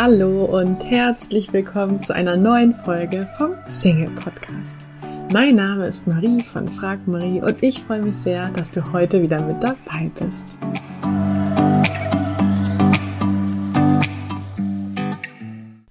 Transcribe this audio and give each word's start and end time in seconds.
Hallo 0.00 0.44
und 0.44 0.84
herzlich 0.84 1.52
willkommen 1.52 2.00
zu 2.00 2.14
einer 2.14 2.36
neuen 2.36 2.72
Folge 2.72 3.28
vom 3.36 3.54
Single 3.66 4.10
Podcast. 4.10 4.86
Mein 5.32 5.56
Name 5.56 5.88
ist 5.88 6.06
Marie 6.06 6.40
von 6.40 6.68
Frag 6.68 7.08
Marie 7.08 7.40
und 7.40 7.60
ich 7.64 7.80
freue 7.80 8.02
mich 8.02 8.14
sehr, 8.14 8.48
dass 8.50 8.70
du 8.70 8.92
heute 8.92 9.20
wieder 9.20 9.42
mit 9.42 9.60
dabei 9.60 10.08
bist. 10.20 10.56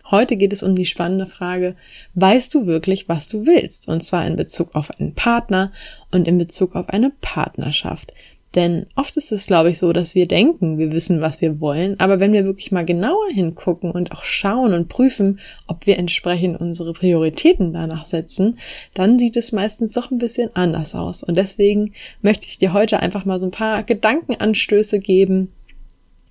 Heute 0.10 0.38
geht 0.38 0.54
es 0.54 0.64
um 0.64 0.74
die 0.74 0.86
spannende 0.86 1.26
Frage, 1.26 1.76
weißt 2.14 2.54
du 2.54 2.66
wirklich, 2.66 3.10
was 3.10 3.28
du 3.28 3.46
willst? 3.46 3.90
Und 3.90 4.06
zwar 4.06 4.26
in 4.26 4.38
Bezug 4.38 4.74
auf 4.74 4.90
einen 4.98 5.16
Partner 5.16 5.74
und 6.12 6.30
in 6.30 6.38
Bezug 6.38 6.78
auf 6.78 6.88
eine 6.88 7.12
Partnerschaft. 7.20 8.14
Denn 8.58 8.88
oft 8.96 9.16
ist 9.18 9.32
es, 9.32 9.46
glaube 9.46 9.70
ich, 9.70 9.78
so, 9.78 9.94
dass 9.94 10.16
wir 10.16 10.28
denken, 10.28 10.80
wir 10.80 10.92
wissen, 10.92 11.22
was 11.22 11.42
wir 11.42 11.62
wollen, 11.62 12.00
aber 12.00 12.20
wenn 12.20 12.34
wir 12.34 12.44
wirklich 12.44 12.72
mal 12.72 12.86
genauer 12.86 13.30
hingucken 13.32 13.92
und 13.92 14.12
auch 14.12 14.24
schauen 14.24 14.74
und 14.74 14.90
prüfen, 14.90 15.40
ob 15.68 15.86
wir 15.86 16.00
entsprechend 16.00 16.60
unsere 16.60 16.94
Prioritäten 16.94 17.72
danach 17.72 18.06
setzen, 18.06 18.58
dann 18.96 19.20
sieht 19.20 19.38
es 19.38 19.52
meistens 19.52 19.94
doch 19.94 20.10
ein 20.10 20.18
bisschen 20.18 20.56
anders 20.56 20.96
aus. 20.96 21.22
Und 21.22 21.36
deswegen 21.36 21.94
möchte 22.24 22.48
ich 22.48 22.58
dir 22.58 22.74
heute 22.74 23.00
einfach 23.00 23.26
mal 23.26 23.40
so 23.40 23.46
ein 23.46 23.52
paar 23.52 23.84
Gedankenanstöße 23.84 25.00
geben 25.02 25.54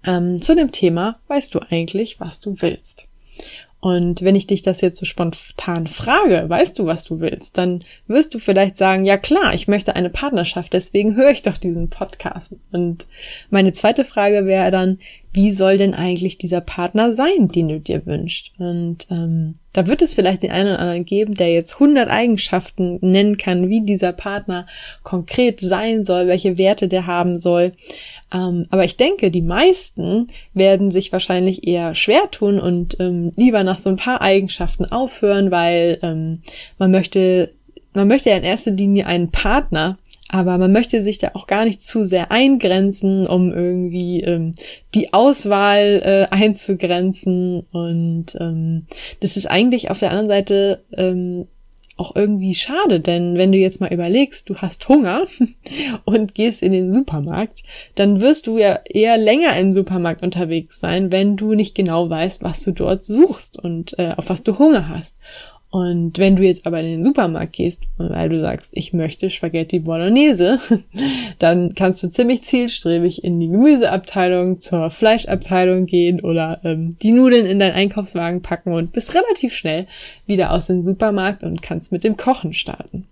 ähm, 0.04 0.42
zu 0.42 0.56
dem 0.56 0.72
Thema, 0.72 1.20
weißt 1.28 1.54
du 1.54 1.60
eigentlich, 1.70 2.18
was 2.18 2.40
du 2.40 2.56
willst? 2.58 3.06
Und 3.86 4.22
wenn 4.22 4.34
ich 4.34 4.48
dich 4.48 4.62
das 4.62 4.80
jetzt 4.80 4.98
so 4.98 5.06
spontan 5.06 5.86
frage, 5.86 6.48
weißt 6.48 6.76
du, 6.76 6.86
was 6.86 7.04
du 7.04 7.20
willst, 7.20 7.56
dann 7.56 7.84
wirst 8.08 8.34
du 8.34 8.40
vielleicht 8.40 8.76
sagen, 8.76 9.04
ja 9.04 9.16
klar, 9.16 9.54
ich 9.54 9.68
möchte 9.68 9.94
eine 9.94 10.10
Partnerschaft, 10.10 10.72
deswegen 10.72 11.14
höre 11.14 11.30
ich 11.30 11.42
doch 11.42 11.56
diesen 11.56 11.88
Podcast. 11.88 12.56
Und 12.72 13.06
meine 13.48 13.70
zweite 13.70 14.04
Frage 14.04 14.44
wäre 14.44 14.72
dann, 14.72 14.98
wie 15.32 15.52
soll 15.52 15.76
denn 15.76 15.94
eigentlich 15.94 16.38
dieser 16.38 16.60
Partner 16.60 17.12
sein, 17.12 17.48
den 17.48 17.68
du 17.68 17.80
dir 17.80 18.06
wünschst? 18.06 18.52
Und 18.58 19.06
ähm, 19.10 19.56
da 19.72 19.86
wird 19.86 20.00
es 20.00 20.14
vielleicht 20.14 20.42
den 20.42 20.50
einen 20.50 20.70
oder 20.70 20.78
anderen 20.78 21.04
geben, 21.04 21.34
der 21.34 21.52
jetzt 21.52 21.74
100 21.74 22.08
Eigenschaften 22.08 22.98
nennen 23.02 23.36
kann, 23.36 23.68
wie 23.68 23.82
dieser 23.82 24.12
Partner 24.12 24.66
konkret 25.02 25.60
sein 25.60 26.04
soll, 26.04 26.26
welche 26.26 26.56
Werte 26.56 26.88
der 26.88 27.06
haben 27.06 27.38
soll. 27.38 27.72
Ähm, 28.32 28.66
aber 28.70 28.84
ich 28.84 28.96
denke, 28.96 29.30
die 29.30 29.42
meisten 29.42 30.28
werden 30.54 30.90
sich 30.90 31.12
wahrscheinlich 31.12 31.66
eher 31.66 31.94
schwer 31.94 32.30
tun 32.30 32.58
und 32.58 32.98
ähm, 33.00 33.32
lieber 33.36 33.62
nach 33.62 33.78
so 33.78 33.90
ein 33.90 33.96
paar 33.96 34.20
Eigenschaften 34.20 34.86
aufhören, 34.86 35.50
weil 35.50 35.98
ähm, 36.02 36.40
man 36.78 36.90
möchte, 36.90 37.52
man 37.92 38.08
möchte 38.08 38.30
ja 38.30 38.36
in 38.36 38.44
erster 38.44 38.70
Linie 38.70 39.06
einen 39.06 39.30
Partner, 39.30 39.98
aber 40.28 40.58
man 40.58 40.72
möchte 40.72 41.02
sich 41.02 41.18
da 41.18 41.30
auch 41.34 41.46
gar 41.46 41.64
nicht 41.64 41.80
zu 41.80 42.04
sehr 42.04 42.30
eingrenzen, 42.32 43.26
um 43.26 43.52
irgendwie 43.52 44.22
ähm, 44.22 44.54
die 44.94 45.12
Auswahl 45.12 46.02
äh, 46.04 46.34
einzugrenzen. 46.34 47.66
Und 47.70 48.36
ähm, 48.40 48.86
das 49.20 49.36
ist 49.36 49.46
eigentlich 49.46 49.90
auf 49.90 50.00
der 50.00 50.10
anderen 50.10 50.28
Seite 50.28 50.82
ähm, 50.92 51.46
auch 51.96 52.14
irgendwie 52.14 52.54
schade, 52.54 53.00
denn 53.00 53.38
wenn 53.38 53.52
du 53.52 53.58
jetzt 53.58 53.80
mal 53.80 53.92
überlegst, 53.92 54.50
du 54.50 54.56
hast 54.56 54.86
Hunger 54.88 55.22
und 56.04 56.34
gehst 56.34 56.62
in 56.62 56.72
den 56.72 56.92
Supermarkt, 56.92 57.62
dann 57.94 58.20
wirst 58.20 58.46
du 58.46 58.58
ja 58.58 58.80
eher 58.84 59.16
länger 59.16 59.56
im 59.56 59.72
Supermarkt 59.72 60.22
unterwegs 60.22 60.78
sein, 60.78 61.10
wenn 61.10 61.36
du 61.36 61.54
nicht 61.54 61.74
genau 61.74 62.10
weißt, 62.10 62.42
was 62.42 62.62
du 62.64 62.72
dort 62.72 63.02
suchst 63.02 63.58
und 63.58 63.98
äh, 63.98 64.12
auf 64.16 64.28
was 64.28 64.42
du 64.42 64.58
Hunger 64.58 64.88
hast. 64.88 65.16
Und 65.70 66.18
wenn 66.18 66.36
du 66.36 66.44
jetzt 66.44 66.64
aber 66.64 66.80
in 66.80 66.86
den 66.86 67.04
Supermarkt 67.04 67.54
gehst, 67.54 67.82
weil 67.98 68.28
du 68.28 68.40
sagst, 68.40 68.72
ich 68.76 68.92
möchte 68.92 69.30
Spaghetti 69.30 69.80
Bolognese, 69.80 70.60
dann 71.38 71.74
kannst 71.74 72.02
du 72.02 72.08
ziemlich 72.08 72.42
zielstrebig 72.42 73.24
in 73.24 73.40
die 73.40 73.48
Gemüseabteilung, 73.48 74.60
zur 74.60 74.90
Fleischabteilung 74.90 75.86
gehen 75.86 76.20
oder 76.20 76.60
ähm, 76.64 76.96
die 77.02 77.12
Nudeln 77.12 77.46
in 77.46 77.58
deinen 77.58 77.74
Einkaufswagen 77.74 78.42
packen 78.42 78.72
und 78.72 78.92
bist 78.92 79.14
relativ 79.14 79.54
schnell 79.54 79.86
wieder 80.26 80.52
aus 80.52 80.66
dem 80.66 80.84
Supermarkt 80.84 81.42
und 81.42 81.62
kannst 81.62 81.90
mit 81.90 82.04
dem 82.04 82.16
Kochen 82.16 82.54
starten. 82.54 83.06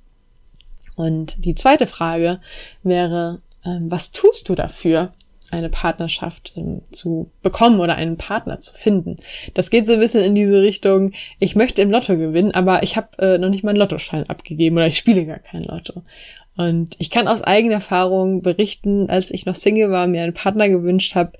Und 0.96 1.44
die 1.44 1.56
zweite 1.56 1.88
Frage 1.88 2.40
wäre, 2.84 3.40
ähm, 3.64 3.90
was 3.90 4.12
tust 4.12 4.48
du 4.48 4.54
dafür, 4.54 5.12
eine 5.54 5.70
Partnerschaft 5.70 6.52
ähm, 6.56 6.82
zu 6.90 7.30
bekommen 7.42 7.80
oder 7.80 7.94
einen 7.96 8.16
Partner 8.16 8.58
zu 8.60 8.74
finden. 8.74 9.18
Das 9.54 9.70
geht 9.70 9.86
so 9.86 9.94
ein 9.94 10.00
bisschen 10.00 10.22
in 10.22 10.34
diese 10.34 10.60
Richtung, 10.60 11.12
ich 11.38 11.56
möchte 11.56 11.82
im 11.82 11.90
Lotto 11.90 12.16
gewinnen, 12.16 12.52
aber 12.52 12.82
ich 12.82 12.96
habe 12.96 13.08
äh, 13.18 13.38
noch 13.38 13.50
nicht 13.50 13.64
meinen 13.64 13.76
Lottoschein 13.76 14.28
abgegeben 14.28 14.76
oder 14.76 14.86
ich 14.86 14.98
spiele 14.98 15.26
gar 15.26 15.38
kein 15.38 15.64
Lotto. 15.64 16.02
Und 16.56 16.94
ich 16.98 17.10
kann 17.10 17.26
aus 17.26 17.42
eigener 17.42 17.74
Erfahrung 17.74 18.42
berichten, 18.42 19.10
als 19.10 19.32
ich 19.32 19.44
noch 19.44 19.56
Single 19.56 19.90
war, 19.90 20.06
mir 20.06 20.22
einen 20.22 20.34
Partner 20.34 20.68
gewünscht 20.68 21.16
habe, 21.16 21.32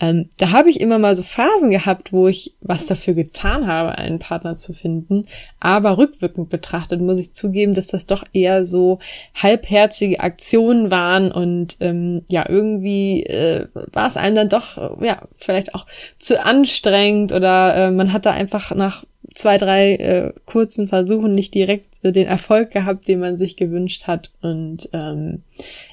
ähm, 0.00 0.30
da 0.38 0.50
habe 0.50 0.70
ich 0.70 0.80
immer 0.80 0.98
mal 0.98 1.14
so 1.14 1.22
Phasen 1.22 1.70
gehabt, 1.70 2.12
wo 2.12 2.26
ich 2.26 2.54
was 2.62 2.86
dafür 2.86 3.12
getan 3.12 3.66
habe, 3.66 3.98
einen 3.98 4.18
Partner 4.18 4.56
zu 4.56 4.72
finden. 4.72 5.26
Aber 5.60 5.98
rückwirkend 5.98 6.48
betrachtet 6.48 7.02
muss 7.02 7.18
ich 7.18 7.34
zugeben, 7.34 7.74
dass 7.74 7.88
das 7.88 8.06
doch 8.06 8.24
eher 8.32 8.64
so 8.64 8.98
halbherzige 9.34 10.20
Aktionen 10.20 10.90
waren 10.90 11.30
und 11.30 11.76
ähm, 11.80 12.22
ja, 12.30 12.48
irgendwie 12.48 13.24
äh, 13.24 13.68
war 13.92 14.06
es 14.06 14.16
einem 14.16 14.36
dann 14.36 14.48
doch, 14.48 15.00
ja, 15.02 15.22
vielleicht 15.36 15.74
auch 15.74 15.86
zu 16.18 16.42
anstrengend 16.42 17.32
oder 17.32 17.76
äh, 17.76 17.90
man 17.90 18.12
hat 18.14 18.24
da 18.24 18.30
einfach 18.30 18.74
nach 18.74 19.04
zwei, 19.34 19.58
drei 19.58 19.94
äh, 19.96 20.32
kurzen 20.46 20.88
Versuchen 20.88 21.34
nicht 21.34 21.54
direkt 21.54 21.91
den 22.10 22.26
Erfolg 22.26 22.72
gehabt, 22.72 23.06
den 23.06 23.20
man 23.20 23.38
sich 23.38 23.56
gewünscht 23.56 24.06
hat. 24.06 24.32
Und 24.42 24.88
ähm, 24.92 25.42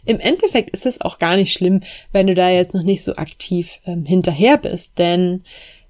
im 0.05 0.19
Endeffekt 0.19 0.71
ist 0.71 0.85
es 0.85 1.01
auch 1.01 1.19
gar 1.19 1.35
nicht 1.35 1.53
schlimm, 1.53 1.81
wenn 2.11 2.27
du 2.27 2.33
da 2.33 2.49
jetzt 2.49 2.73
noch 2.73 2.83
nicht 2.83 3.03
so 3.03 3.15
aktiv 3.15 3.79
ähm, 3.85 4.05
hinterher 4.05 4.57
bist, 4.57 4.97
denn 4.97 5.43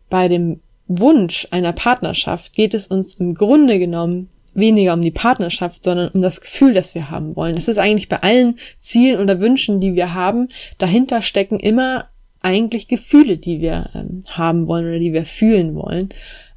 bei 0.09 0.28
dem 0.28 0.59
Wunsch 0.88 1.47
einer 1.52 1.72
Partnerschaft 1.72 2.53
geht 2.53 2.74
es 2.74 2.88
uns 2.88 3.16
im 3.16 3.35
Grunde 3.35 3.79
genommen 3.79 4.29
weniger 4.53 4.94
um 4.94 5.02
die 5.02 5.12
Partnerschaft, 5.12 5.84
sondern 5.84 6.09
um 6.09 6.22
das 6.22 6.41
Gefühl, 6.41 6.74
das 6.74 6.96
wir 6.96 7.12
haben 7.12 7.35
wollen. 7.35 7.56
Es 7.56 7.68
ist 7.68 7.78
eigentlich 7.78 8.09
bei 8.09 8.18
allen 8.18 8.56
Zielen 8.79 9.22
oder 9.22 9.40
Wünschen, 9.40 9.79
die 9.79 9.94
wir 9.94 10.13
haben, 10.13 10.50
dahinter 10.79 11.22
stecken 11.22 11.59
immer 11.59 12.09
eigentlich 12.41 12.88
Gefühle, 12.88 13.38
die 13.38 13.62
wir 13.62 13.90
ähm, 13.94 14.24
haben 14.31 14.68
wollen 14.68 14.88
oder 14.88 15.00
die 15.00 15.13
wir 15.13 15.25
fühlen 15.25 15.75
wollen 15.75 16.09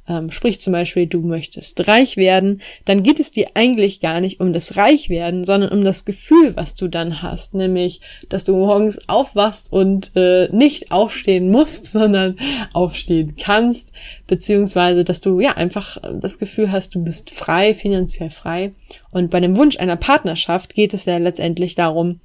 ähm, 0.07 0.31
sprich 0.31 0.59
zum 0.59 0.73
Beispiel, 0.73 1.07
du 1.07 1.21
möchtest 1.21 1.87
reich 1.87 2.17
werden, 2.17 2.61
dann 2.85 3.03
geht 3.03 3.19
es 3.19 3.31
dir 3.31 3.47
eigentlich 3.53 4.01
gar 4.01 4.19
nicht 4.19 4.41
um 4.41 4.51
das 4.51 4.75
Reichwerden, 4.75 5.45
sondern 5.45 5.71
um 5.71 5.83
das 5.83 6.03
Gefühl, 6.03 6.55
was 6.55 6.75
du 6.75 6.89
dann 6.89 7.21
hast, 7.21 7.53
nämlich, 7.53 8.01
dass 8.27 8.43
du 8.43 8.53
morgens 8.53 9.07
aufwachst 9.07 9.71
und 9.71 10.11
äh, 10.15 10.49
nicht 10.51 10.91
aufstehen 10.91 11.49
musst, 11.49 11.85
sondern 11.91 12.37
aufstehen 12.73 13.35
kannst, 13.41 13.93
beziehungsweise, 14.27 15.05
dass 15.05 15.21
du 15.21 15.39
ja 15.39 15.53
einfach 15.53 15.97
das 16.19 16.37
Gefühl 16.37 16.71
hast, 16.71 16.95
du 16.95 17.03
bist 17.03 17.31
frei, 17.31 17.73
finanziell 17.73 18.29
frei. 18.29 18.73
Und 19.11 19.31
bei 19.31 19.39
dem 19.39 19.55
Wunsch 19.55 19.77
einer 19.77 19.95
Partnerschaft 19.95 20.75
geht 20.75 20.93
es 20.93 21.05
ja 21.05 21.17
letztendlich 21.17 21.75
darum, 21.75 22.19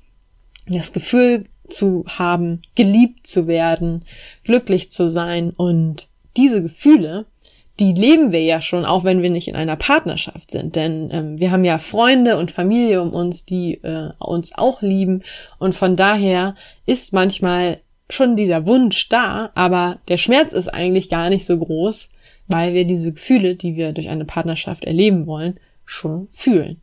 das 0.66 0.92
Gefühl 0.92 1.44
zu 1.68 2.04
haben, 2.08 2.62
geliebt 2.74 3.26
zu 3.26 3.46
werden, 3.46 4.04
glücklich 4.42 4.90
zu 4.90 5.08
sein. 5.10 5.50
Und 5.50 6.08
diese 6.36 6.62
Gefühle, 6.62 7.26
die 7.78 7.92
leben 7.92 8.32
wir 8.32 8.42
ja 8.42 8.60
schon, 8.60 8.84
auch 8.84 9.04
wenn 9.04 9.22
wir 9.22 9.30
nicht 9.30 9.48
in 9.48 9.56
einer 9.56 9.76
Partnerschaft 9.76 10.50
sind. 10.50 10.74
Denn 10.74 11.10
ähm, 11.12 11.38
wir 11.38 11.50
haben 11.50 11.64
ja 11.64 11.78
Freunde 11.78 12.36
und 12.36 12.50
Familie 12.50 13.00
um 13.00 13.12
uns, 13.12 13.44
die 13.44 13.74
äh, 13.82 14.10
uns 14.18 14.52
auch 14.54 14.82
lieben. 14.82 15.22
Und 15.58 15.74
von 15.74 15.96
daher 15.96 16.54
ist 16.86 17.12
manchmal 17.12 17.78
schon 18.10 18.36
dieser 18.36 18.66
Wunsch 18.66 19.08
da, 19.08 19.50
aber 19.54 19.98
der 20.08 20.16
Schmerz 20.16 20.52
ist 20.52 20.68
eigentlich 20.68 21.08
gar 21.08 21.28
nicht 21.30 21.46
so 21.46 21.58
groß, 21.58 22.10
weil 22.46 22.74
wir 22.74 22.84
diese 22.84 23.12
Gefühle, 23.12 23.54
die 23.54 23.76
wir 23.76 23.92
durch 23.92 24.08
eine 24.08 24.24
Partnerschaft 24.24 24.84
erleben 24.84 25.26
wollen, 25.26 25.60
schon 25.84 26.28
fühlen. 26.30 26.80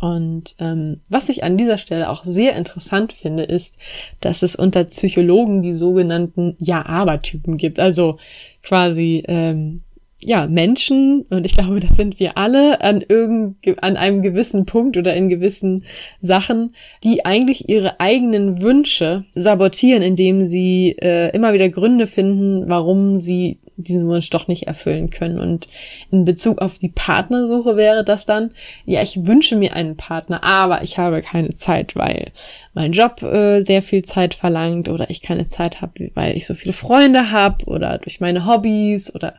Und 0.00 0.54
ähm, 0.60 1.00
was 1.08 1.28
ich 1.28 1.42
an 1.42 1.56
dieser 1.56 1.78
Stelle 1.78 2.08
auch 2.08 2.24
sehr 2.24 2.54
interessant 2.54 3.12
finde, 3.12 3.42
ist, 3.42 3.78
dass 4.20 4.42
es 4.42 4.54
unter 4.54 4.84
Psychologen 4.84 5.62
die 5.62 5.74
sogenannten 5.74 6.56
Ja-Aber-Typen 6.60 7.56
gibt. 7.56 7.80
Also 7.80 8.18
quasi 8.62 9.24
ähm, 9.26 9.82
ja, 10.20 10.48
Menschen, 10.48 11.22
und 11.30 11.46
ich 11.46 11.54
glaube, 11.54 11.78
das 11.78 11.96
sind 11.96 12.18
wir 12.18 12.36
alle, 12.36 12.80
an 12.80 13.04
irgend, 13.08 13.56
an 13.82 13.96
einem 13.96 14.20
gewissen 14.20 14.66
Punkt 14.66 14.96
oder 14.96 15.14
in 15.14 15.28
gewissen 15.28 15.84
Sachen, 16.20 16.74
die 17.04 17.24
eigentlich 17.24 17.68
ihre 17.68 18.00
eigenen 18.00 18.60
Wünsche 18.60 19.24
sabotieren, 19.36 20.02
indem 20.02 20.44
sie 20.44 20.96
äh, 21.00 21.30
immer 21.34 21.52
wieder 21.52 21.68
Gründe 21.68 22.08
finden, 22.08 22.68
warum 22.68 23.20
sie 23.20 23.60
diesen 23.78 24.08
Wunsch 24.08 24.28
doch 24.30 24.48
nicht 24.48 24.66
erfüllen 24.66 25.08
können. 25.10 25.38
Und 25.38 25.68
in 26.10 26.24
Bezug 26.24 26.60
auf 26.60 26.78
die 26.78 26.88
Partnersuche 26.88 27.76
wäre 27.76 28.04
das 28.04 28.26
dann, 28.26 28.50
ja, 28.84 29.00
ich 29.02 29.26
wünsche 29.26 29.56
mir 29.56 29.74
einen 29.74 29.96
Partner, 29.96 30.42
aber 30.44 30.82
ich 30.82 30.98
habe 30.98 31.22
keine 31.22 31.54
Zeit, 31.54 31.96
weil 31.96 32.32
mein 32.74 32.92
Job 32.92 33.22
äh, 33.22 33.60
sehr 33.62 33.82
viel 33.82 34.04
Zeit 34.04 34.34
verlangt 34.34 34.88
oder 34.88 35.10
ich 35.10 35.22
keine 35.22 35.48
Zeit 35.48 35.80
habe, 35.80 36.10
weil 36.14 36.36
ich 36.36 36.46
so 36.46 36.54
viele 36.54 36.72
Freunde 36.72 37.30
habe 37.30 37.64
oder 37.66 37.98
durch 37.98 38.20
meine 38.20 38.46
Hobbys 38.46 39.14
oder 39.14 39.34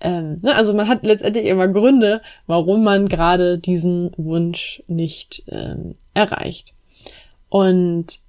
ähm, 0.00 0.40
ne, 0.42 0.54
also 0.54 0.74
man 0.74 0.88
hat 0.88 1.02
letztendlich 1.02 1.46
immer 1.46 1.68
Gründe, 1.68 2.20
warum 2.46 2.84
man 2.84 3.08
gerade 3.08 3.58
diesen 3.58 4.12
Wunsch 4.16 4.82
nicht 4.86 5.44
ähm, 5.48 5.94
erreicht. 6.14 6.74
Und 7.48 8.20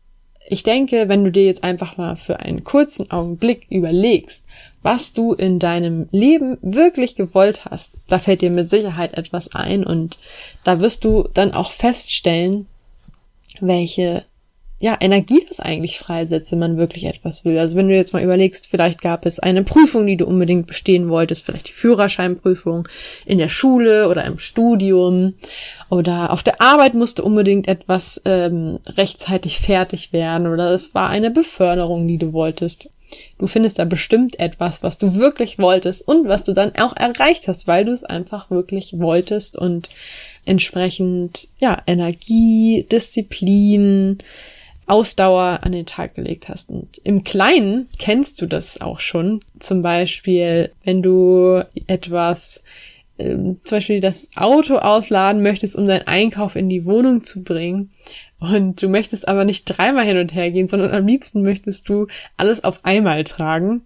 ich 0.48 0.64
denke, 0.64 1.10
wenn 1.10 1.24
du 1.24 1.32
dir 1.32 1.46
jetzt 1.46 1.64
einfach 1.64 1.98
mal 1.98 2.16
für 2.16 2.40
einen 2.40 2.64
kurzen 2.64 3.10
Augenblick 3.10 3.66
überlegst, 3.70 4.46
was 4.86 5.14
du 5.14 5.34
in 5.34 5.58
deinem 5.58 6.08
Leben 6.12 6.60
wirklich 6.62 7.16
gewollt 7.16 7.66
hast. 7.66 7.96
Da 8.08 8.20
fällt 8.20 8.42
dir 8.42 8.52
mit 8.52 8.70
Sicherheit 8.70 9.16
etwas 9.16 9.56
ein 9.56 9.84
und 9.84 10.20
da 10.64 10.80
wirst 10.80 11.04
du 11.04 11.28
dann 11.34 11.54
auch 11.54 11.72
feststellen, 11.72 12.68
welche 13.62 14.26
ja, 14.80 14.96
Energie 15.00 15.44
das 15.48 15.60
eigentlich 15.60 15.98
freisetzt, 15.98 16.52
wenn 16.52 16.60
man 16.60 16.78
wirklich 16.78 17.06
etwas 17.06 17.46
will. 17.46 17.58
Also 17.58 17.76
wenn 17.76 17.88
du 17.90 17.96
jetzt 17.96 18.14
mal 18.14 18.22
überlegst, 18.22 18.68
vielleicht 18.68 19.02
gab 19.02 19.26
es 19.26 19.40
eine 19.40 19.64
Prüfung, 19.64 20.06
die 20.06 20.18
du 20.18 20.28
unbedingt 20.28 20.68
bestehen 20.68 21.10
wolltest, 21.10 21.44
vielleicht 21.44 21.70
die 21.70 21.74
Führerscheinprüfung 21.74 22.88
in 23.26 23.40
der 23.40 23.50
Schule 23.50 24.08
oder 24.08 24.24
im 24.26 24.38
Studium 24.38 25.34
oder 25.90 26.32
auf 26.32 26.44
der 26.44 26.62
Arbeit 26.62 26.94
musste 26.94 27.24
unbedingt 27.24 27.68
etwas 27.68 28.22
ähm, 28.26 28.78
rechtzeitig 28.86 29.62
fertig 29.62 30.14
werden 30.14 30.46
oder 30.46 30.70
es 30.70 30.94
war 30.94 31.10
eine 31.10 31.32
Beförderung, 31.32 32.08
die 32.08 32.20
du 32.20 32.34
wolltest. 32.34 32.90
Du 33.38 33.48
findest 33.48 33.80
da 33.80 33.86
bestimmt 33.86 34.40
etwas, 34.40 34.84
was 34.84 34.98
du 34.98 35.16
wirklich 35.16 35.60
wolltest 35.60 36.08
und 36.08 36.28
was 36.28 36.44
du 36.44 36.54
dann 36.54 36.76
auch 36.76 36.96
erreicht 36.96 37.48
hast, 37.48 37.68
weil 37.68 37.86
du 37.86 37.92
es 37.92 38.04
einfach 38.04 38.50
wirklich 38.50 38.98
wolltest 38.98 39.58
und 39.58 39.90
entsprechend, 40.46 41.50
ja, 41.60 41.82
Energie, 41.86 42.86
Disziplin, 42.90 44.20
Ausdauer 44.88 45.60
an 45.64 45.72
den 45.72 45.86
Tag 45.86 46.16
gelegt 46.16 46.48
hast. 46.48 46.70
Und 46.70 47.00
im 47.04 47.24
Kleinen 47.24 47.90
kennst 47.98 48.42
du 48.42 48.46
das 48.46 48.80
auch 48.80 49.00
schon. 49.00 49.42
Zum 49.60 49.82
Beispiel, 49.82 50.72
wenn 50.84 51.02
du 51.02 51.64
etwas, 51.88 52.64
ähm, 53.18 53.60
zum 53.64 53.78
Beispiel 53.78 54.02
das 54.02 54.30
Auto 54.36 54.76
ausladen 54.76 55.42
möchtest, 55.42 55.76
um 55.76 55.88
deinen 55.88 56.08
Einkauf 56.08 56.56
in 56.56 56.70
die 56.70 56.86
Wohnung 56.86 57.24
zu 57.24 57.44
bringen. 57.44 57.92
Und 58.40 58.82
du 58.82 58.90
möchtest 58.90 59.28
aber 59.28 59.46
nicht 59.46 59.66
dreimal 59.66 60.06
hin 60.06 60.18
und 60.18 60.34
her 60.34 60.52
gehen, 60.52 60.68
sondern 60.68 60.92
am 60.94 61.08
liebsten 61.08 61.42
möchtest 61.42 61.88
du 61.90 62.08
alles 62.38 62.64
auf 62.64 62.84
einmal 62.84 63.24
tragen 63.24 63.82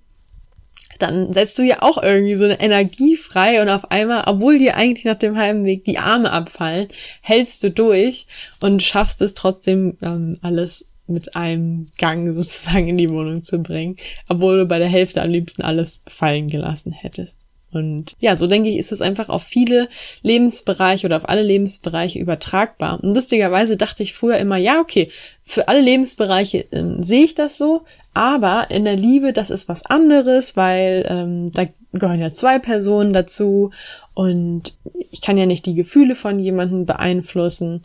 dann 0.99 1.33
setzt 1.33 1.57
du 1.57 1.63
ja 1.63 1.81
auch 1.81 2.01
irgendwie 2.01 2.35
so 2.35 2.43
eine 2.43 2.59
Energie 2.59 3.15
frei 3.15 3.61
und 3.61 3.69
auf 3.69 3.89
einmal, 3.89 4.23
obwohl 4.27 4.59
dir 4.59 4.75
eigentlich 4.75 5.05
nach 5.05 5.17
dem 5.17 5.37
halben 5.37 5.63
Weg 5.63 5.85
die 5.85 5.97
Arme 5.97 6.31
abfallen, 6.31 6.89
hältst 7.21 7.63
du 7.63 7.71
durch 7.71 8.27
und 8.59 8.83
schaffst 8.83 9.21
es 9.21 9.33
trotzdem 9.33 9.93
ähm, 10.01 10.37
alles 10.41 10.85
mit 11.07 11.35
einem 11.35 11.87
Gang 11.97 12.33
sozusagen 12.35 12.89
in 12.89 12.97
die 12.97 13.09
Wohnung 13.09 13.41
zu 13.41 13.59
bringen, 13.59 13.97
obwohl 14.27 14.59
du 14.59 14.65
bei 14.65 14.77
der 14.77 14.89
Hälfte 14.89 15.21
am 15.21 15.29
liebsten 15.29 15.63
alles 15.63 16.03
fallen 16.07 16.49
gelassen 16.49 16.91
hättest. 16.91 17.39
Und 17.71 18.15
ja, 18.19 18.35
so 18.35 18.47
denke 18.47 18.69
ich, 18.69 18.77
ist 18.77 18.91
es 18.91 19.01
einfach 19.01 19.29
auf 19.29 19.43
viele 19.43 19.89
Lebensbereiche 20.21 21.05
oder 21.05 21.17
auf 21.17 21.29
alle 21.29 21.43
Lebensbereiche 21.43 22.19
übertragbar. 22.19 23.03
Und 23.03 23.13
lustigerweise 23.13 23.77
dachte 23.77 24.03
ich 24.03 24.13
früher 24.13 24.37
immer, 24.37 24.57
ja, 24.57 24.79
okay, 24.79 25.11
für 25.45 25.67
alle 25.67 25.81
Lebensbereiche 25.81 26.65
ähm, 26.71 27.03
sehe 27.03 27.25
ich 27.25 27.35
das 27.35 27.57
so, 27.57 27.83
aber 28.13 28.67
in 28.69 28.85
der 28.85 28.95
Liebe, 28.95 29.33
das 29.33 29.49
ist 29.49 29.69
was 29.69 29.85
anderes, 29.85 30.57
weil 30.57 31.05
ähm, 31.09 31.51
da 31.51 31.67
gehören 31.93 32.19
ja 32.19 32.29
zwei 32.31 32.59
Personen 32.59 33.13
dazu 33.13 33.71
und 34.13 34.77
ich 35.11 35.21
kann 35.21 35.37
ja 35.37 35.45
nicht 35.45 35.65
die 35.65 35.75
Gefühle 35.75 36.15
von 36.15 36.39
jemandem 36.39 36.85
beeinflussen. 36.85 37.81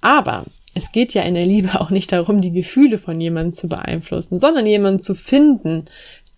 Aber 0.00 0.44
es 0.74 0.92
geht 0.92 1.14
ja 1.14 1.22
in 1.22 1.34
der 1.34 1.46
Liebe 1.46 1.80
auch 1.80 1.90
nicht 1.90 2.12
darum, 2.12 2.40
die 2.40 2.52
Gefühle 2.52 2.98
von 2.98 3.20
jemandem 3.20 3.52
zu 3.52 3.68
beeinflussen, 3.68 4.40
sondern 4.40 4.66
jemanden 4.66 5.00
zu 5.00 5.14
finden, 5.14 5.86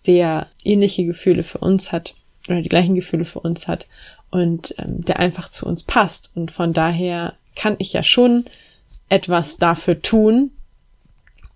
der 0.07 0.47
ähnliche 0.63 1.05
Gefühle 1.05 1.43
für 1.43 1.57
uns 1.57 1.91
hat 1.91 2.15
oder 2.49 2.61
die 2.61 2.69
gleichen 2.69 2.95
Gefühle 2.95 3.25
für 3.25 3.39
uns 3.39 3.67
hat 3.67 3.87
und 4.31 4.75
ähm, 4.77 5.05
der 5.05 5.19
einfach 5.19 5.49
zu 5.49 5.65
uns 5.65 5.83
passt. 5.83 6.31
Und 6.35 6.51
von 6.51 6.73
daher 6.73 7.33
kann 7.55 7.75
ich 7.79 7.93
ja 7.93 8.03
schon 8.03 8.45
etwas 9.09 9.57
dafür 9.57 10.01
tun. 10.01 10.51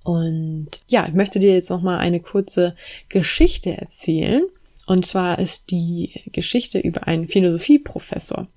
Und 0.04 0.70
ja, 0.88 1.06
ich 1.08 1.14
möchte 1.14 1.40
dir 1.40 1.54
jetzt 1.54 1.70
noch 1.70 1.82
mal 1.82 1.98
eine 1.98 2.20
kurze 2.20 2.76
Geschichte 3.10 3.78
erzählen. 3.78 4.44
Und 4.86 5.06
zwar 5.06 5.40
ist 5.40 5.72
die 5.72 6.12
Geschichte 6.34 6.78
über 6.78 7.08
einen 7.08 7.30
Philosophieprofessor, 7.30 8.48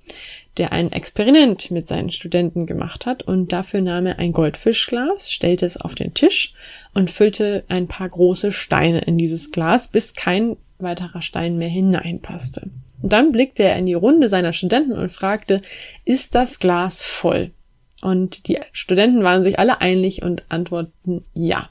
der 0.57 0.73
ein 0.73 0.91
Experiment 0.91 1.71
mit 1.71 1.87
seinen 1.87 2.11
Studenten 2.11 2.67
gemacht 2.67 3.07
hat 3.07 3.23
und 3.23 3.53
dafür 3.53 3.81
nahm 3.81 4.07
er 4.07 4.19
ein 4.19 4.33
Goldfischglas, 4.33 5.31
stellte 5.31 5.67
es 5.67 5.77
auf 5.77 5.95
den 5.95 6.15
Tisch 6.15 6.53
und 6.95 7.13
füllte 7.13 7.63
ein 7.69 7.87
paar 7.87 8.09
große 8.09 8.51
Steine 8.51 9.03
in 9.03 9.19
dieses 9.19 9.53
Glas, 9.53 9.87
bis 9.87 10.15
kein 10.15 10.57
weiterer 10.79 11.23
Stein 11.23 11.59
mehr 11.59 11.69
hineinpasste. 11.69 12.71
Und 13.03 13.13
dann 13.13 13.33
blickte 13.33 13.63
er 13.63 13.77
in 13.77 13.87
die 13.87 13.95
Runde 13.95 14.29
seiner 14.29 14.53
Studenten 14.53 14.93
und 14.93 15.13
fragte, 15.13 15.63
ist 16.05 16.35
das 16.35 16.59
Glas 16.59 17.03
voll? 17.03 17.51
Und 18.03 18.49
die 18.49 18.59
Studenten 18.73 19.23
waren 19.25 19.43
sich 19.43 19.59
alle 19.59 19.81
einig 19.81 20.23
und 20.23 20.43
antworteten 20.49 21.25
ja. 21.35 21.71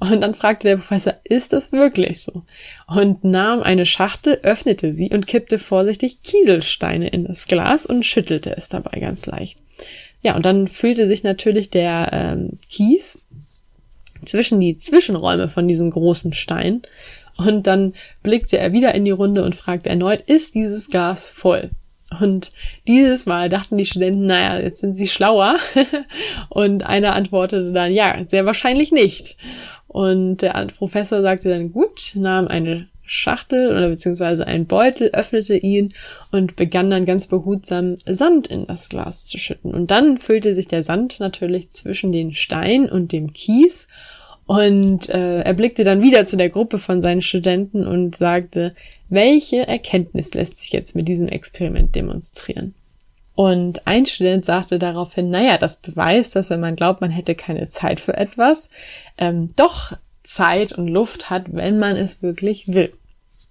Und 0.00 0.20
dann 0.20 0.34
fragte 0.34 0.68
der 0.68 0.76
Professor, 0.76 1.14
ist 1.24 1.52
das 1.52 1.72
wirklich 1.72 2.22
so? 2.22 2.44
Und 2.86 3.24
nahm 3.24 3.62
eine 3.62 3.84
Schachtel, 3.84 4.38
öffnete 4.42 4.92
sie 4.92 5.10
und 5.10 5.26
kippte 5.26 5.58
vorsichtig 5.58 6.22
Kieselsteine 6.22 7.08
in 7.08 7.24
das 7.24 7.46
Glas 7.46 7.84
und 7.84 8.06
schüttelte 8.06 8.56
es 8.56 8.68
dabei 8.68 9.00
ganz 9.00 9.26
leicht. 9.26 9.60
Ja, 10.22 10.36
und 10.36 10.44
dann 10.44 10.68
füllte 10.68 11.08
sich 11.08 11.24
natürlich 11.24 11.70
der 11.70 12.10
ähm, 12.12 12.58
Kies 12.70 13.22
zwischen 14.24 14.60
die 14.60 14.76
Zwischenräume 14.76 15.48
von 15.48 15.66
diesem 15.66 15.90
großen 15.90 16.32
Stein 16.32 16.82
und 17.38 17.66
dann 17.66 17.94
blickte 18.22 18.58
er 18.58 18.72
wieder 18.72 18.94
in 18.94 19.04
die 19.04 19.12
Runde 19.12 19.44
und 19.44 19.54
fragte 19.54 19.88
erneut, 19.88 20.22
ist 20.26 20.54
dieses 20.54 20.90
Gas 20.90 21.28
voll? 21.28 21.70
Und 22.20 22.52
dieses 22.86 23.26
Mal 23.26 23.48
dachten 23.48 23.76
die 23.76 23.86
Studenten, 23.86 24.26
naja, 24.26 24.60
jetzt 24.60 24.80
sind 24.80 24.94
sie 24.94 25.08
schlauer. 25.08 25.56
und 26.48 26.84
einer 26.84 27.14
antwortete 27.14 27.72
dann, 27.72 27.92
ja, 27.92 28.24
sehr 28.26 28.44
wahrscheinlich 28.44 28.92
nicht. 28.92 29.36
Und 29.86 30.38
der 30.38 30.68
Professor 30.76 31.22
sagte 31.22 31.48
dann, 31.50 31.72
gut, 31.72 32.12
nahm 32.14 32.48
eine 32.48 32.88
Schachtel 33.04 33.70
oder 33.70 33.88
beziehungsweise 33.88 34.46
einen 34.46 34.66
Beutel, 34.66 35.10
öffnete 35.12 35.56
ihn 35.56 35.94
und 36.30 36.56
begann 36.56 36.90
dann 36.90 37.06
ganz 37.06 37.26
behutsam 37.26 37.96
Sand 38.04 38.48
in 38.48 38.66
das 38.66 38.88
Glas 38.88 39.26
zu 39.26 39.38
schütten. 39.38 39.74
Und 39.74 39.90
dann 39.90 40.18
füllte 40.18 40.54
sich 40.54 40.68
der 40.68 40.82
Sand 40.82 41.20
natürlich 41.20 41.70
zwischen 41.70 42.12
den 42.12 42.34
Stein 42.34 42.88
und 42.88 43.12
dem 43.12 43.32
Kies 43.32 43.88
und 44.48 45.10
äh, 45.10 45.42
er 45.42 45.52
blickte 45.52 45.84
dann 45.84 46.00
wieder 46.00 46.24
zu 46.24 46.38
der 46.38 46.48
Gruppe 46.48 46.78
von 46.78 47.02
seinen 47.02 47.20
Studenten 47.20 47.86
und 47.86 48.16
sagte, 48.16 48.74
welche 49.10 49.68
Erkenntnis 49.68 50.32
lässt 50.32 50.56
sich 50.58 50.72
jetzt 50.72 50.96
mit 50.96 51.06
diesem 51.06 51.28
Experiment 51.28 51.94
demonstrieren? 51.94 52.74
Und 53.34 53.86
ein 53.86 54.06
Student 54.06 54.46
sagte 54.46 54.78
daraufhin, 54.78 55.28
naja, 55.28 55.58
das 55.58 55.76
beweist, 55.76 56.34
dass 56.34 56.48
wenn 56.48 56.60
man 56.60 56.76
glaubt, 56.76 57.02
man 57.02 57.10
hätte 57.10 57.34
keine 57.34 57.68
Zeit 57.68 58.00
für 58.00 58.16
etwas, 58.16 58.70
ähm, 59.18 59.50
doch 59.56 59.92
Zeit 60.22 60.72
und 60.72 60.88
Luft 60.88 61.28
hat, 61.28 61.52
wenn 61.52 61.78
man 61.78 61.96
es 61.96 62.22
wirklich 62.22 62.68
will. 62.68 62.94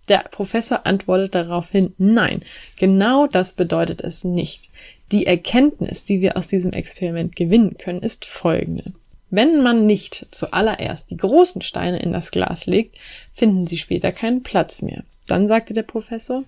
Der 0.10 0.26
Professor 0.32 0.88
antwortet 0.88 1.36
daraufhin, 1.36 1.94
nein, 2.00 2.42
genau 2.76 3.28
das 3.28 3.54
bedeutet 3.54 4.02
es 4.02 4.24
nicht. 4.24 4.72
Die 5.12 5.28
Erkenntnis, 5.28 6.06
die 6.06 6.22
wir 6.22 6.38
aus 6.38 6.48
diesem 6.48 6.74
Experiment 6.74 7.36
gewinnen 7.36 7.78
können, 7.78 8.02
ist 8.02 8.26
folgende. 8.26 8.94
Wenn 9.30 9.62
man 9.62 9.86
nicht 9.86 10.28
zuallererst 10.32 11.12
die 11.12 11.18
großen 11.18 11.62
Steine 11.62 12.00
in 12.00 12.14
das 12.14 12.32
Glas 12.32 12.66
legt, 12.66 12.98
finden 13.34 13.68
sie 13.68 13.78
später 13.78 14.12
keinen 14.12 14.44
Platz 14.44 14.82
mehr. 14.82 15.04
Dann 15.28 15.48
sagte 15.48 15.74
der 15.74 15.84
Professor, 15.84 16.44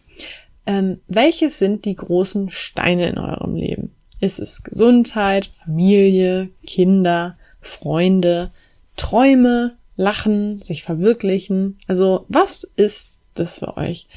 ähm, 0.65 1.01
welches 1.07 1.59
sind 1.59 1.85
die 1.85 1.95
großen 1.95 2.49
Steine 2.49 3.09
in 3.09 3.17
eurem 3.17 3.55
Leben? 3.55 3.91
Ist 4.21 4.39
es 4.39 4.63
Gesundheit, 4.63 5.51
Familie, 5.63 6.49
Kinder, 6.65 7.37
Freunde, 7.61 8.51
Träume, 8.95 9.75
Lachen, 9.95 10.61
sich 10.61 10.83
verwirklichen? 10.83 11.77
Also 11.87 12.25
was 12.29 12.63
ist 12.63 13.21
das 13.33 13.59
für 13.59 13.77
euch? 13.77 14.07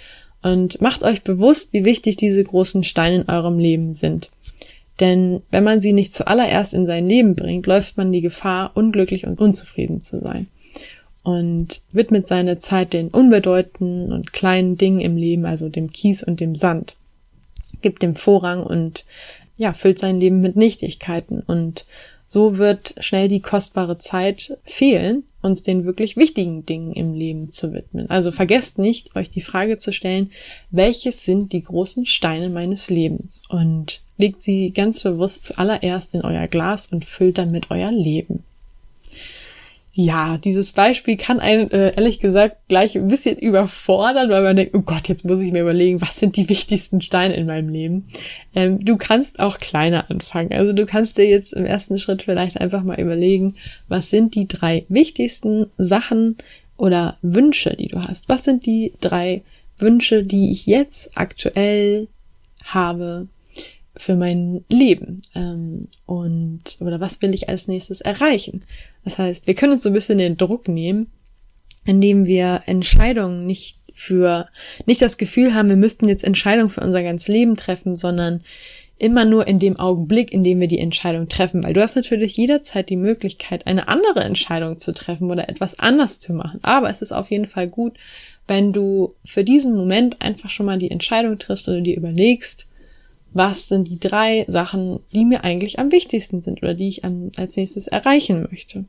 Und 0.42 0.80
macht 0.80 1.04
euch 1.04 1.22
bewusst, 1.22 1.72
wie 1.72 1.84
wichtig 1.84 2.16
diese 2.16 2.42
großen 2.42 2.84
Steine 2.84 3.22
in 3.22 3.28
eurem 3.28 3.58
Leben 3.58 3.92
sind. 3.92 4.30
Denn 5.00 5.42
wenn 5.50 5.64
man 5.64 5.80
sie 5.80 5.92
nicht 5.92 6.12
zuallererst 6.12 6.74
in 6.74 6.86
sein 6.86 7.08
Leben 7.08 7.34
bringt, 7.34 7.66
läuft 7.66 7.96
man 7.96 8.12
die 8.12 8.20
Gefahr, 8.20 8.72
unglücklich 8.74 9.26
und 9.26 9.38
unzufrieden 9.38 10.00
zu 10.00 10.20
sein. 10.20 10.48
Und 11.22 11.82
widmet 11.92 12.26
seine 12.26 12.58
Zeit 12.58 12.92
den 12.92 13.08
unbedeutenden 13.08 14.12
und 14.12 14.32
kleinen 14.32 14.76
Dingen 14.76 15.00
im 15.00 15.16
Leben, 15.16 15.46
also 15.46 15.68
dem 15.68 15.92
Kies 15.92 16.22
und 16.22 16.40
dem 16.40 16.56
Sand. 16.56 16.96
Gibt 17.80 18.02
dem 18.02 18.14
Vorrang 18.14 18.64
und 18.64 19.04
ja, 19.56 19.72
füllt 19.72 19.98
sein 19.98 20.18
Leben 20.20 20.40
mit 20.40 20.56
Nichtigkeiten. 20.56 21.40
Und 21.40 21.86
so 22.26 22.58
wird 22.58 22.94
schnell 22.98 23.28
die 23.28 23.40
kostbare 23.40 23.98
Zeit 23.98 24.58
fehlen, 24.64 25.24
uns 25.42 25.62
den 25.62 25.84
wirklich 25.84 26.16
wichtigen 26.16 26.64
Dingen 26.64 26.92
im 26.92 27.14
Leben 27.14 27.50
zu 27.50 27.72
widmen. 27.72 28.08
Also 28.08 28.30
vergesst 28.30 28.78
nicht, 28.78 29.14
euch 29.16 29.30
die 29.30 29.40
Frage 29.40 29.76
zu 29.76 29.92
stellen, 29.92 30.30
welches 30.70 31.24
sind 31.24 31.52
die 31.52 31.62
großen 31.62 32.06
Steine 32.06 32.48
meines 32.48 32.88
Lebens? 32.88 33.42
Und 33.48 34.00
legt 34.16 34.40
sie 34.40 34.70
ganz 34.70 35.02
bewusst 35.02 35.44
zuallererst 35.44 36.14
in 36.14 36.22
euer 36.22 36.46
Glas 36.46 36.92
und 36.92 37.04
füllt 37.04 37.38
dann 37.38 37.50
mit 37.50 37.70
euer 37.70 37.90
Leben. 37.90 38.44
Ja, 39.94 40.38
dieses 40.38 40.72
Beispiel 40.72 41.18
kann 41.18 41.38
einen 41.38 41.70
äh, 41.70 41.94
ehrlich 41.94 42.18
gesagt 42.18 42.68
gleich 42.68 42.96
ein 42.96 43.08
bisschen 43.08 43.36
überfordern, 43.36 44.30
weil 44.30 44.42
man 44.42 44.56
denkt, 44.56 44.74
oh 44.74 44.80
Gott, 44.80 45.06
jetzt 45.08 45.26
muss 45.26 45.42
ich 45.42 45.52
mir 45.52 45.60
überlegen, 45.60 46.00
was 46.00 46.16
sind 46.16 46.36
die 46.36 46.48
wichtigsten 46.48 47.02
Steine 47.02 47.36
in 47.36 47.46
meinem 47.46 47.68
Leben. 47.68 48.06
Ähm, 48.54 48.82
du 48.82 48.96
kannst 48.96 49.38
auch 49.38 49.58
kleiner 49.58 50.10
anfangen. 50.10 50.54
Also 50.54 50.72
du 50.72 50.86
kannst 50.86 51.18
dir 51.18 51.26
jetzt 51.26 51.52
im 51.52 51.66
ersten 51.66 51.98
Schritt 51.98 52.22
vielleicht 52.22 52.58
einfach 52.58 52.84
mal 52.84 52.98
überlegen, 52.98 53.56
was 53.88 54.08
sind 54.08 54.34
die 54.34 54.48
drei 54.48 54.86
wichtigsten 54.88 55.66
Sachen 55.76 56.38
oder 56.78 57.18
Wünsche, 57.20 57.76
die 57.76 57.88
du 57.88 58.02
hast. 58.02 58.30
Was 58.30 58.44
sind 58.44 58.64
die 58.64 58.94
drei 59.02 59.42
Wünsche, 59.76 60.24
die 60.24 60.52
ich 60.52 60.64
jetzt 60.64 61.18
aktuell 61.18 62.08
habe 62.64 63.28
für 64.02 64.16
mein 64.16 64.64
Leben? 64.68 65.22
Ähm, 65.34 65.88
und, 66.06 66.76
oder 66.80 67.00
was 67.00 67.22
will 67.22 67.34
ich 67.34 67.48
als 67.48 67.68
nächstes 67.68 68.00
erreichen? 68.00 68.64
Das 69.04 69.18
heißt, 69.18 69.46
wir 69.46 69.54
können 69.54 69.72
uns 69.72 69.82
so 69.82 69.90
ein 69.90 69.94
bisschen 69.94 70.18
den 70.18 70.36
Druck 70.36 70.68
nehmen, 70.68 71.10
indem 71.84 72.26
wir 72.26 72.62
Entscheidungen 72.66 73.46
nicht 73.46 73.78
für, 73.94 74.48
nicht 74.86 75.02
das 75.02 75.18
Gefühl 75.18 75.54
haben, 75.54 75.68
wir 75.68 75.76
müssten 75.76 76.08
jetzt 76.08 76.24
Entscheidungen 76.24 76.70
für 76.70 76.80
unser 76.80 77.02
ganzes 77.02 77.28
Leben 77.28 77.56
treffen, 77.56 77.96
sondern 77.96 78.42
immer 78.98 79.24
nur 79.24 79.48
in 79.48 79.58
dem 79.58 79.78
Augenblick, 79.78 80.32
in 80.32 80.44
dem 80.44 80.60
wir 80.60 80.68
die 80.68 80.78
Entscheidung 80.78 81.28
treffen, 81.28 81.64
weil 81.64 81.74
du 81.74 81.82
hast 81.82 81.96
natürlich 81.96 82.36
jederzeit 82.36 82.88
die 82.88 82.96
Möglichkeit, 82.96 83.66
eine 83.66 83.88
andere 83.88 84.20
Entscheidung 84.20 84.78
zu 84.78 84.94
treffen 84.94 85.30
oder 85.30 85.48
etwas 85.48 85.78
anders 85.78 86.20
zu 86.20 86.32
machen. 86.32 86.60
Aber 86.62 86.88
es 86.88 87.02
ist 87.02 87.10
auf 87.10 87.30
jeden 87.30 87.46
Fall 87.46 87.68
gut, 87.68 87.98
wenn 88.46 88.72
du 88.72 89.14
für 89.24 89.42
diesen 89.42 89.74
Moment 89.76 90.22
einfach 90.22 90.50
schon 90.50 90.66
mal 90.66 90.78
die 90.78 90.90
Entscheidung 90.90 91.38
triffst 91.38 91.68
oder 91.68 91.80
dir 91.80 91.96
überlegst, 91.96 92.68
was 93.34 93.68
sind 93.68 93.88
die 93.88 93.98
drei 93.98 94.44
Sachen, 94.48 95.00
die 95.12 95.24
mir 95.24 95.44
eigentlich 95.44 95.78
am 95.78 95.90
wichtigsten 95.90 96.42
sind 96.42 96.62
oder 96.62 96.74
die 96.74 96.88
ich 96.88 97.04
als 97.04 97.56
nächstes 97.56 97.86
erreichen 97.86 98.46
möchte. 98.50 98.84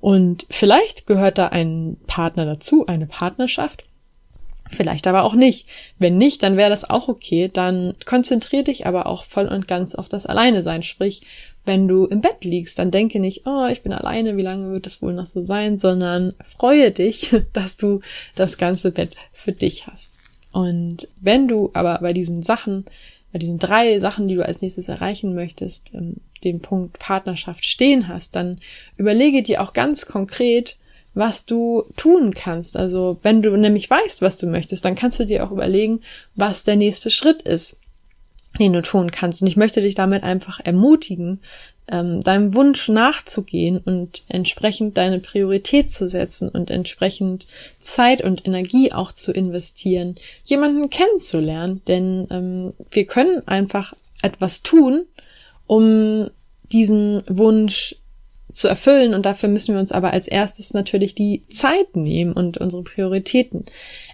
Und 0.00 0.46
vielleicht 0.50 1.06
gehört 1.06 1.38
da 1.38 1.48
ein 1.48 1.96
Partner 2.06 2.44
dazu, 2.46 2.86
eine 2.86 3.06
Partnerschaft. 3.06 3.84
Vielleicht 4.70 5.06
aber 5.06 5.22
auch 5.22 5.34
nicht. 5.34 5.68
Wenn 5.98 6.18
nicht, 6.18 6.42
dann 6.42 6.56
wäre 6.56 6.70
das 6.70 6.88
auch 6.88 7.08
okay. 7.08 7.48
Dann 7.52 7.94
konzentrier 8.04 8.64
dich 8.64 8.86
aber 8.86 9.06
auch 9.06 9.24
voll 9.24 9.46
und 9.46 9.68
ganz 9.68 9.94
auf 9.94 10.08
das 10.08 10.26
Alleine 10.26 10.62
sein. 10.62 10.82
Sprich, 10.82 11.22
wenn 11.64 11.88
du 11.88 12.06
im 12.06 12.20
Bett 12.20 12.44
liegst, 12.44 12.78
dann 12.78 12.90
denke 12.90 13.20
nicht, 13.20 13.46
oh, 13.46 13.66
ich 13.66 13.82
bin 13.82 13.92
alleine, 13.92 14.36
wie 14.36 14.42
lange 14.42 14.72
wird 14.72 14.86
es 14.86 15.02
wohl 15.02 15.12
noch 15.12 15.26
so 15.26 15.42
sein, 15.42 15.78
sondern 15.78 16.34
freue 16.44 16.90
dich, 16.90 17.34
dass 17.52 17.76
du 17.76 18.00
das 18.34 18.58
ganze 18.58 18.90
Bett 18.90 19.16
für 19.32 19.52
dich 19.52 19.86
hast. 19.86 20.16
Und 20.52 21.08
wenn 21.20 21.48
du 21.48 21.70
aber 21.74 21.98
bei 22.00 22.12
diesen 22.12 22.42
Sachen, 22.42 22.86
bei 23.32 23.38
diesen 23.38 23.58
drei 23.58 23.98
Sachen, 23.98 24.28
die 24.28 24.34
du 24.34 24.44
als 24.44 24.62
nächstes 24.62 24.88
erreichen 24.88 25.34
möchtest, 25.34 25.92
ähm, 25.94 26.16
den 26.44 26.60
Punkt 26.60 26.98
Partnerschaft 26.98 27.64
stehen 27.64 28.08
hast, 28.08 28.36
dann 28.36 28.60
überlege 28.96 29.42
dir 29.42 29.62
auch 29.62 29.72
ganz 29.72 30.06
konkret, 30.06 30.78
was 31.14 31.46
du 31.46 31.84
tun 31.96 32.34
kannst. 32.34 32.76
Also 32.76 33.18
wenn 33.22 33.42
du 33.42 33.56
nämlich 33.56 33.88
weißt, 33.88 34.20
was 34.20 34.36
du 34.36 34.46
möchtest, 34.46 34.84
dann 34.84 34.94
kannst 34.94 35.18
du 35.18 35.24
dir 35.24 35.44
auch 35.44 35.50
überlegen, 35.50 36.02
was 36.34 36.64
der 36.64 36.76
nächste 36.76 37.10
Schritt 37.10 37.42
ist, 37.42 37.80
den 38.58 38.74
du 38.74 38.82
tun 38.82 39.10
kannst. 39.10 39.40
Und 39.40 39.48
ich 39.48 39.56
möchte 39.56 39.80
dich 39.80 39.94
damit 39.94 40.22
einfach 40.22 40.60
ermutigen, 40.60 41.40
ähm, 41.88 42.20
deinem 42.20 42.54
Wunsch 42.54 42.88
nachzugehen 42.88 43.78
und 43.78 44.22
entsprechend 44.28 44.96
deine 44.96 45.20
Priorität 45.20 45.90
zu 45.90 46.08
setzen 46.08 46.48
und 46.48 46.70
entsprechend 46.70 47.46
Zeit 47.78 48.22
und 48.22 48.46
Energie 48.46 48.92
auch 48.92 49.12
zu 49.12 49.32
investieren, 49.32 50.16
jemanden 50.44 50.90
kennenzulernen. 50.90 51.82
Denn 51.86 52.26
ähm, 52.30 52.72
wir 52.90 53.06
können 53.06 53.46
einfach 53.46 53.94
etwas 54.22 54.62
tun, 54.62 55.06
um 55.66 56.30
diesen 56.72 57.22
Wunsch 57.28 57.96
zu 58.56 58.68
erfüllen. 58.68 59.14
Und 59.14 59.26
dafür 59.26 59.48
müssen 59.48 59.74
wir 59.74 59.80
uns 59.80 59.92
aber 59.92 60.12
als 60.12 60.28
erstes 60.28 60.72
natürlich 60.72 61.14
die 61.14 61.42
Zeit 61.50 61.94
nehmen 61.94 62.32
und 62.32 62.56
unsere 62.58 62.82
Prioritäten 62.82 63.66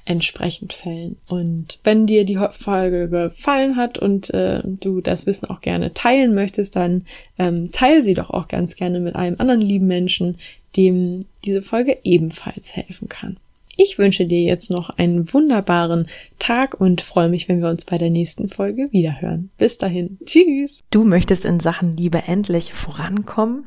entsprechend 0.04 0.72
fällen. 0.72 1.16
Und 1.28 1.78
wenn 1.84 2.06
dir 2.06 2.24
die 2.24 2.38
Folge 2.50 3.08
gefallen 3.08 3.76
hat 3.76 3.98
und 3.98 4.30
äh, 4.34 4.60
du 4.64 5.00
das 5.00 5.26
Wissen 5.26 5.48
auch 5.48 5.60
gerne 5.60 5.94
teilen 5.94 6.34
möchtest, 6.34 6.74
dann 6.74 7.06
ähm, 7.38 7.70
teile 7.70 8.02
sie 8.02 8.14
doch 8.14 8.30
auch 8.30 8.48
ganz 8.48 8.74
gerne 8.74 8.98
mit 8.98 9.14
einem 9.14 9.36
anderen 9.38 9.60
lieben 9.60 9.86
Menschen, 9.86 10.38
dem 10.76 11.26
diese 11.44 11.62
Folge 11.62 11.98
ebenfalls 12.02 12.74
helfen 12.74 13.08
kann. 13.08 13.36
Ich 13.76 13.96
wünsche 13.96 14.26
dir 14.26 14.42
jetzt 14.42 14.70
noch 14.70 14.90
einen 14.90 15.32
wunderbaren 15.32 16.08
Tag 16.38 16.78
und 16.78 17.00
freue 17.00 17.28
mich, 17.28 17.48
wenn 17.48 17.62
wir 17.62 17.70
uns 17.70 17.84
bei 17.84 17.96
der 17.96 18.10
nächsten 18.10 18.48
Folge 18.48 18.88
wiederhören. 18.90 19.50
Bis 19.56 19.78
dahin. 19.78 20.18
Tschüss. 20.26 20.82
Du 20.90 21.04
möchtest 21.04 21.44
in 21.44 21.60
Sachen 21.60 21.96
Liebe 21.96 22.24
endlich 22.26 22.74
vorankommen? 22.74 23.66